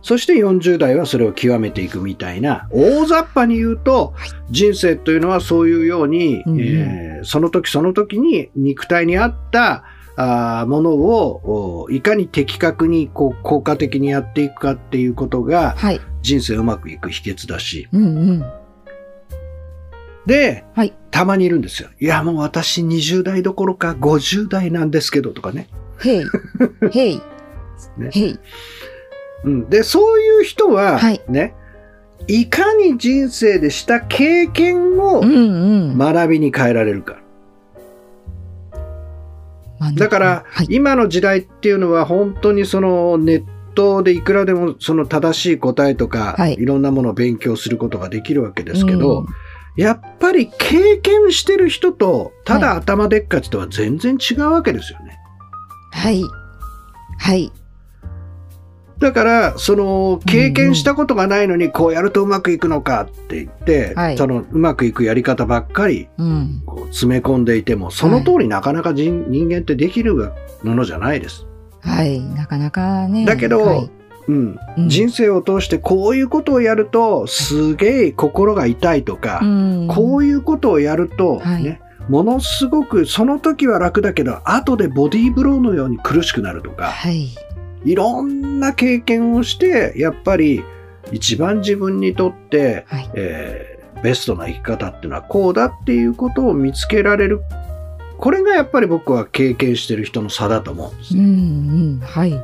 [0.02, 9.84] そして40代はそれを極めていくみたいな、大雑把に言うと、はい人生というのはそういうように、うんうんえーその時その時に肉体に合った
[10.16, 16.00] あーものをおいかに的確にこう効果的にやっていくかっていうことがはい。
[16.22, 17.88] 人生うまくいく秘訣だし。
[17.92, 18.46] うんうん。
[20.26, 21.90] で、はいたまにいるんですよ。
[22.00, 25.68] いや、もう私20代どころか50代なんですけどとかね。
[26.04, 26.24] へい。
[26.92, 27.22] へい。
[27.98, 28.40] ねへい。
[29.44, 31.56] うん、で、そういう人は、はいね、
[32.28, 35.98] いかに人生でした経験をうんうん。
[35.98, 37.18] 学びに変えられるか。
[39.80, 40.68] まあだから、はい。
[40.70, 43.44] 今の時代っていうのは本当にそのネッ
[43.80, 49.26] トでいくらでもその正しい答えとか、はいい、ろんなものを勉強することができるわけですけど、うん
[49.78, 55.18] やっぱり経験してる人と、ただ頭でっかちとは全然違うわけですよね。
[55.94, 56.22] はい。
[57.18, 57.54] はい。
[58.98, 66.10] だから、その、経験したことがないのに、こうやるとうまくいくのかって言って、はいその、うまくいくやり方ばっかり、
[66.90, 70.16] 詰め込んでいても、その通りなかなか人,、人間ってできる
[70.64, 71.48] ものじゃないです。
[71.82, 72.20] はい。
[72.20, 73.26] なかなかね。
[73.26, 73.92] だけどはい
[74.28, 74.60] うん。
[74.78, 87.30] うん人生を通してこういうことをやると、すげえ心が痛いとか、うんこういうことをやると、はいね、ものすごく、その時は楽だけど、後でボディーブローのように苦しくなるとか、はい。
[87.86, 90.64] いろんな経験をして、やっぱり
[91.12, 93.10] 一番自分にとって、はい。
[93.16, 97.42] えーベストな生き方っていうのはこうだっていうことを見つけられる。
[98.20, 102.00] これがやっぱり僕は経験してる人の差だと思うんですうんね。
[102.02, 102.06] うん。
[102.06, 102.42] はい。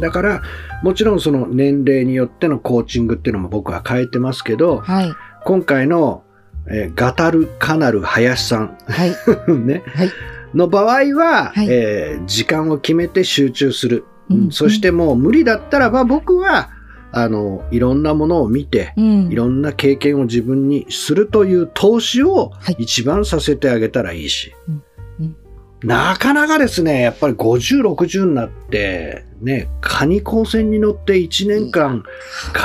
[0.00, 0.42] だから、
[0.82, 5.12] もちろんその年齢によってのコーチングっていうのも僕は変えてますけど、はい。
[5.44, 6.22] 今回の、
[6.70, 9.14] えーガタルカナル林さん、はい。
[9.52, 10.10] ね、はい。
[10.54, 14.04] の場合は、はいえー時間を決めて集中する。
[14.30, 16.70] うんうんそしてもう無理だったらば僕は、
[17.12, 24.54] あの、いろんなものを見て、うんいろんな経験を自分にするという投資をはい一番させてあげたらいいし。
[24.68, 24.82] うん
[25.20, 25.36] うん
[25.84, 32.02] なかなかですね、やっぱり50、60になって、ね、カニ光線に乗って1年間、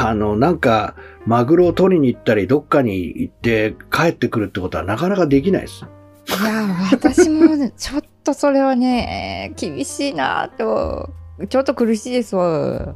[0.01, 0.95] あの、なんか、
[1.27, 5.85] マグロを取りに行ったり、どっかに行って帰ってくるってことはなかなかできないです。
[6.27, 11.09] いや、私もねちょっとそれはね、厳しいなと。
[11.49, 12.95] ちょっと苦しいですわ。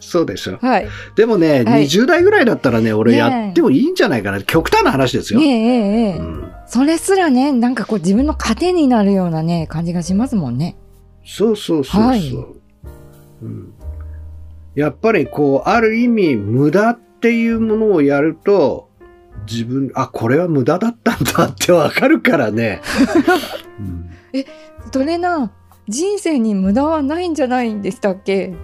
[0.00, 0.58] そうでしょ。
[0.60, 0.88] はい。
[1.14, 4.42] でもね、はい20代ぐらいだったらね、俺やってもいいんじゃないかな。
[4.42, 5.40] 極端な話ですよ。
[5.40, 10.76] ねえ、ええ、ええうんそれすらね、なんかこう自分の糧になるようなね、感じがしますもんね。
[11.24, 12.32] そうそうそうそう、はい
[13.42, 13.74] うん。
[14.76, 18.88] やっぱりこう、ある意味、無駄っていうものをやると、
[19.50, 22.80] 自分、あ、これは無駄だったんだってわかるからね。
[23.80, 24.10] うん
[24.92, 25.50] トレーナー、
[25.88, 28.54] 人生に無駄はないんじゃないんでしたっけ？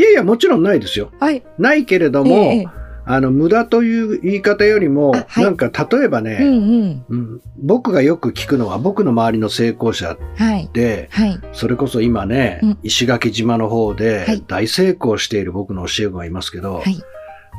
[0.00, 1.12] いやいや、もちろんないですよ。
[1.20, 1.42] はい。
[1.58, 2.66] ないけれども、ええ
[3.06, 7.04] あの、無駄という言い方よりもあ、はいなんか例えばうんね、うん。
[7.08, 10.70] うん僕がよく聞くのは、僕の周りの成功者はい。
[10.72, 11.40] で、はい。
[11.52, 17.02] それこそ今ね、うん石垣島の方ではい大成功している僕の教え子がいますけど、はい。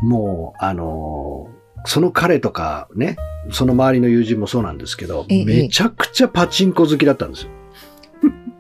[0.04, 3.18] もう、あのーその彼とかね、
[3.50, 7.50] その周りの友人もそうなんですけど、ええめちゃくちゃパチンコ好きだったんですよ。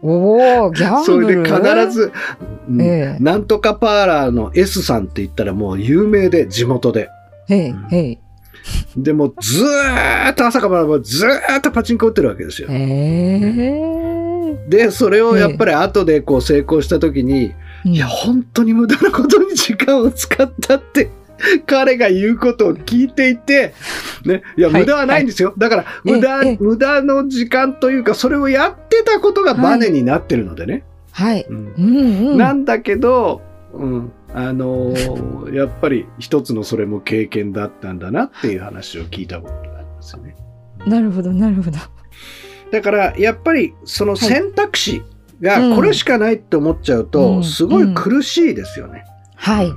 [0.01, 1.43] おおギャンそブル？
[1.43, 1.91] れで必。
[1.91, 2.11] ず、
[2.69, 7.09] うんええなんとかパーラーの S さんって言ったらもう有名で、地元で。
[7.49, 8.19] ええ、ええ。
[8.95, 12.67] でもうずーっと朝からずーっとパチンコ打ってるわけですよ。
[12.71, 14.69] ええ。
[14.69, 17.53] で、それをやっぱり後でこう成功した時に、
[17.85, 21.09] うんいや、本当に無駄なことに時間を使ったって、
[21.65, 23.73] 彼が言うことを聞いていて、
[24.25, 25.53] ね、いや、はい無駄はないんですよ。
[25.57, 30.83] だから、無駄、ええ無駄の時間というか、それをやってたことがバネになってるのでね。
[31.11, 31.45] はい。
[31.49, 32.37] うんうんうん。
[32.37, 33.41] なんだけど、
[33.73, 40.35] うん、あのーやっぱり一つのそれも経験だったんだなっていう話を聞いたことがありますよね。
[40.85, 41.77] なるほど、なるほど。
[42.71, 45.11] だから、やっぱりその選択肢うん
[45.41, 49.03] がこれしかないって思っちゃううと、んすごい苦しいですよね。
[49.35, 49.71] はい。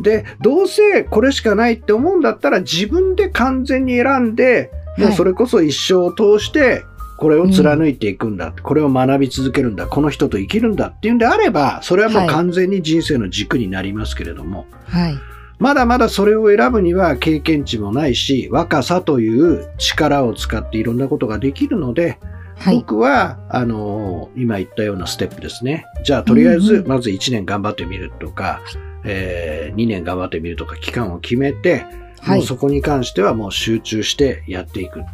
[0.00, 6.84] で、どうせこれしかないって思うんだったら自分で完全に選んで、もうそれこそ一生を通して、
[7.18, 15.14] これを貫いていくんだ、これを学び続けるんだ、この人と生きるんだっていうんであれば、それはもう完全に人生の軸になりますけれども、はい。
[15.58, 22.18] まだまだそれを選ぶには経験値もないし、若さという力を使っていろんなことができるので、
[22.58, 22.76] はい。
[22.76, 25.86] 僕は、あのー今言ったようなステップですね。
[26.04, 28.60] じゃあ、とりあえず、うんうんまず1年頑張ってみるとか、
[29.06, 31.86] え2年頑張ってみるとか、期間を決めて、
[32.20, 34.98] はいもうそこに関してはもう集中してやっていく。
[34.98, 35.06] うん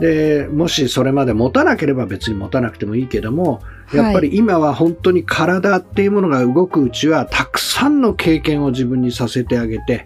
[0.00, 3.60] で、もしそれまで持たなければ別に持たなくてもいいけども、
[3.92, 10.04] やっぱり今は本当に体っていうものが動くうちは、たくさんの経験を自分にさせてあげて、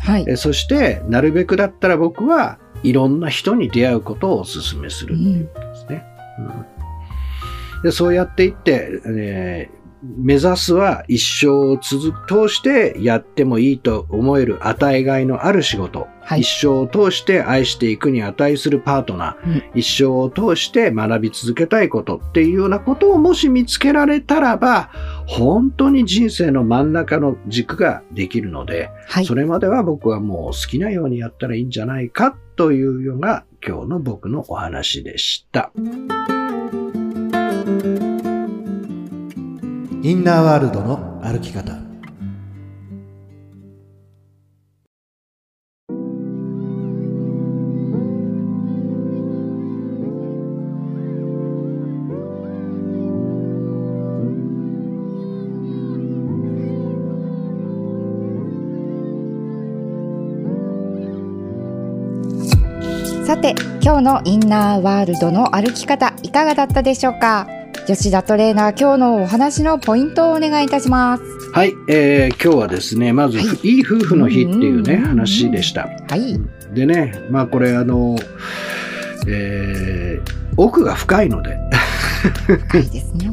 [0.00, 0.24] はい。
[0.28, 6.04] えそして、なるべくだったら僕はいろんな人に出会うことをお勧めするっていうことですね。
[6.38, 6.82] うん
[7.82, 24.90] でそうやっていって、えー目指すは一生を続く通してやってもいいと思える与えがいのある仕事、はい一生を通して愛していくに値するパートナー、うん一生を通して学び続けたいことっていうようなことをもし見つけられたらば、
[25.26, 29.34] 本当に人生の真ん中の軸ができるので、はいそ。
[29.34, 35.72] れまでは僕はもう好きなようにやったらいいんじゃないかというような今日の僕のお話でした。
[40.04, 41.74] インナーワールドの歩き方。
[63.24, 67.46] さて、今日のインナーワールドの歩き方、いかがだったでしょうか？
[67.86, 71.22] 吉田トレーナー、今日のお話のポイントをお願いいたします。
[71.52, 75.88] はい、えー今日はですね、まず、はいい、い夫婦の日っていうね、話でした。
[76.08, 76.40] はい。
[76.72, 78.16] でね、まあこれあの、
[79.26, 81.58] えー奥が深いので、
[82.46, 83.26] 深いですね。
[83.26, 83.32] は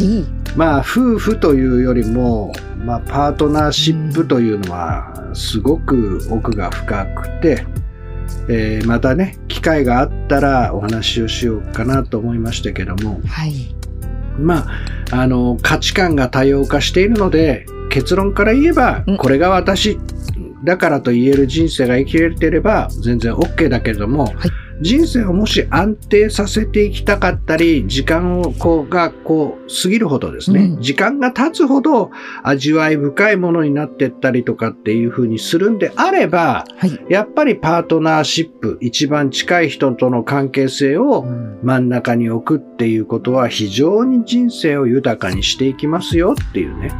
[0.00, 0.24] い。
[0.56, 7.66] まあ夫婦というよりも、まあパートナーシップというのはすごく奥が深くて、
[8.48, 13.74] えーまたね、機会があったらお話をしようかなと思いましたけども、はい。
[14.38, 14.66] ま
[15.12, 19.98] あ、あの、価値観が多様化しているので、結論から言えばうん、これが私
[20.64, 24.34] だからと言える人生が生きれていれば全然 OK だけれども、はい
[24.80, 32.10] 人生をもし安定させていきたかったり、時間をこうがこう過ぎるほどですね、うん時間が経つほど
[32.42, 37.00] 味わい深いものになっていったりとかっていう風にするんであれば、はい。
[37.08, 41.24] やっぱりパートナーシップ、一番近い人との関係性を
[41.62, 46.90] 真ん中に置くっていうことは非常に人生を豊かにしていきますよっていうね。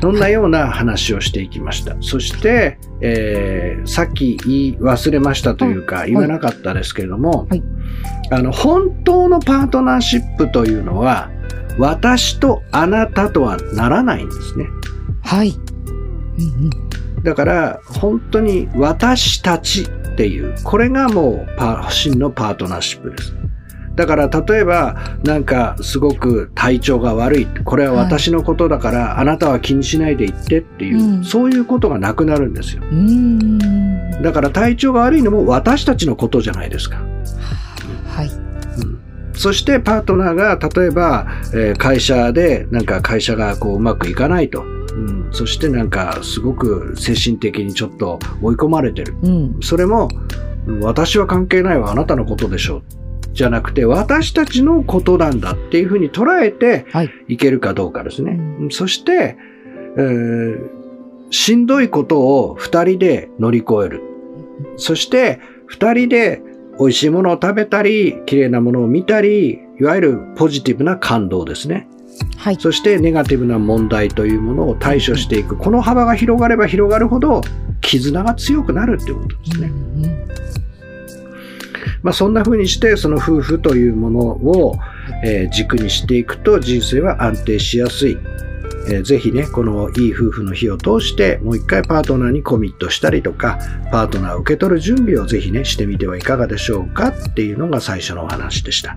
[0.00, 1.96] そんなような話をしていきました。
[2.00, 7.62] そして、えーさっき言い忘れましたというか、はい言わなかったですけれども、はい
[8.30, 11.30] あの、本当のパートナーシップというのは、
[11.78, 14.66] 私とあなたとはならないんですね。
[15.22, 15.50] はい。
[15.50, 16.64] うん
[17.16, 17.22] うん。
[17.22, 23.34] だから、本当に私たちっていう、これがもうパ真のパートナーシップです。
[24.00, 27.46] だから、例えば、なんか、すごく体調が悪い。
[27.66, 32.82] これは私のことだから、あなたは気にしないで言ってっていう、うんそういうことがなくなるんですよ。
[34.22, 36.96] だから、体調が悪いのも私たちのことじゃないですか。
[38.08, 38.28] はい。
[38.28, 38.98] うん
[39.34, 44.62] そしてパートナーが例えば、えー会社でなんか会社がこううまくいかないと。
[44.62, 49.14] うん、そしてなんかすごく精神的にちょっと追い込まれてる。
[49.22, 49.56] うん。
[49.62, 50.08] それも、
[50.66, 52.99] うん私は関係ないわ、あなたのことでしょう。
[53.32, 57.10] じゃなくて、私たちのことなんだっていうふうに捉えてはい。
[57.28, 58.38] いけるかどうかですね。
[58.60, 59.36] うそして、
[59.96, 60.80] えー
[61.30, 64.02] しんどいことを二人で乗り越える。
[64.76, 66.42] そして、二人で
[66.78, 71.88] 美味しいものを食べたり、綺麗なものを見たり、いわゆるポジティブな感動ですね。
[72.36, 72.56] はい。
[72.58, 75.56] そしてネガティブな問題というものを対処していく。
[75.56, 77.42] この幅が広がれば広がるほど、
[77.80, 79.68] 絆が強くなるっていうことですね。
[79.68, 80.30] うん
[82.02, 84.78] まあそんな風にして、その夫婦というものを、
[85.24, 88.18] えー軸にしていくと人生は安定しやすい。
[88.88, 93.58] えーぜひね、このいい夫婦の日を通して、もう一回パートナーにコミットしたりとか、
[93.90, 98.96] パートナーを受け取る準備をぜひね、してみてはいかがでしょうかっていうのが最初のお話でした。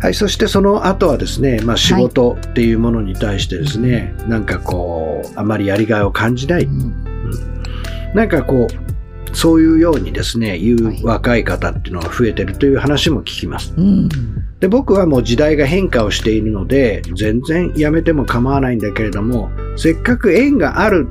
[0.00, 6.64] はい、そしてその後はですね、まあ仕事っていうものに対してですね、なんかこう、あまりやりがいを感じない。
[6.64, 7.12] うん
[8.14, 8.91] なんかこう、
[9.32, 13.74] そういうようにですね、いう若い方っていうのが増えてるという話も聞きます。
[13.76, 14.08] うん。
[14.60, 21.08] で、僕はもう時代が変化をしているので、全然辞めても構わないんだけれども、せっかく縁がある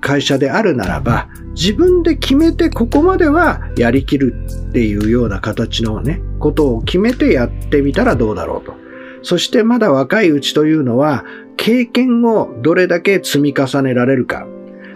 [0.00, 4.34] 会社であるならば、自分で決めてここまではやりきる
[4.68, 8.74] っていうような形のね、ことを決めてやってみたらどうだろうと。
[9.22, 11.24] そしてまだ若いうちというのは、
[11.56, 14.46] 経験をどれだけ積み重ねられるか。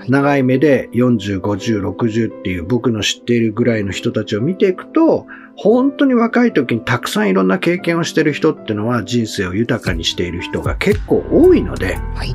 [0.09, 5.27] 長い目で40、50、60っていう僕の知っているぐらいの人たちを見ていくと、
[5.57, 12.35] 本当に若い時にたくさんいろんな経験をしている人ってのは人生を豊かにしている人が結構多いので、はい。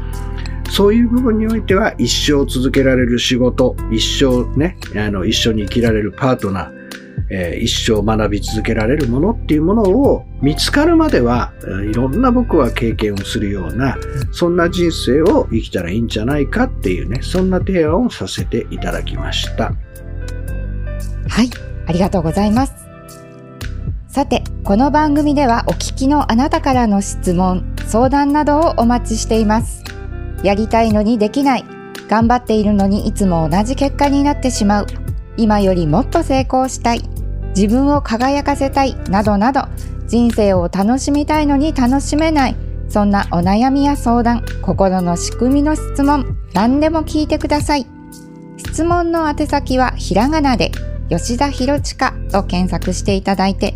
[0.72, 6.79] そういう部分においては一生続けられる仕事、一生ね、あの、一緒に生きられるパートナー、
[7.30, 13.98] えー一生学び続けられるものっていうものを見つかるまでは、えーいろんな僕は経験をするような、
[14.32, 19.74] そんな人生を生きたらいいんじゃないかっていうね、そんな提案をさせていただきました。
[21.28, 21.50] はい。
[21.88, 22.74] ありがとうございます。
[24.08, 29.84] さて、この番組ではお聞きのあなたからの質問、相談などをお待ちしています。
[30.44, 31.66] やりたいのにできない。
[32.10, 34.88] 頑張っているのにいつも同じ結果になってしまう。
[35.40, 37.02] 今よりもっと成功したい。
[37.56, 38.96] 自分を輝かせたい。
[39.10, 39.62] などなど、
[40.06, 42.56] 人生を楽しみたいのに楽しめない。
[42.90, 47.88] そんなお悩みや相談、心の仕組みの質問、何でも聞いてください。
[48.58, 50.72] 質問の宛先はひらがなで
[51.10, 53.76] 吉田博親と検索していただいて、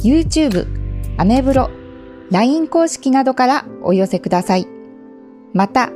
[0.00, 0.66] YouTube、
[1.16, 1.70] アメブロ、
[2.30, 4.68] LINE 公式などからお寄せください。
[5.54, 5.90] また、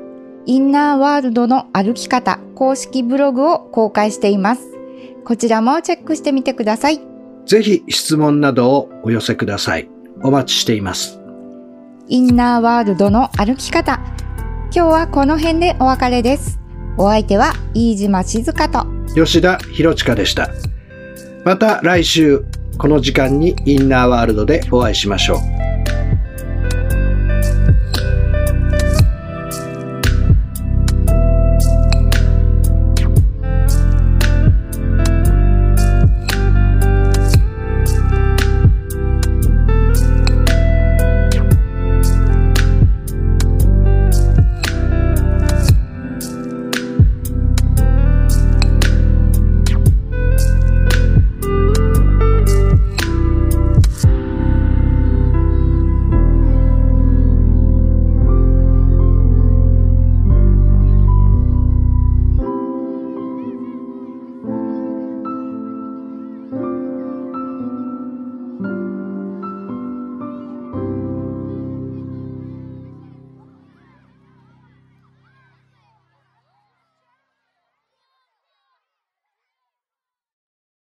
[0.46, 4.73] インナーワールドの歩き方公式ブログを公開しています。
[5.24, 7.00] こちらもチェックしてみてください。
[7.46, 9.88] ぜひ質問などをお寄せください。
[10.22, 11.20] お待ちしています。
[12.08, 14.00] インナーワールドの歩き方。
[14.74, 16.58] 今日はこの辺でお別れです。
[16.96, 20.50] お相手は飯島静香と吉田博親でした。
[21.44, 22.44] また来週、
[22.78, 26.03] この時間にインナーワールドでお会いしましょう。